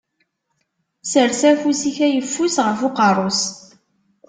[1.11, 3.41] Sers afus-ik ayeffus ɣef uqerru-s.